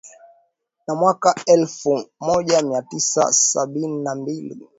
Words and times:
na 0.85 0.95
mwaka 0.95 1.35
ellfu 1.45 2.09
moja 2.21 2.61
mia 2.61 2.81
tisa 2.81 3.33
sabini 3.33 4.03
na 4.03 4.15
mbili 4.15 4.67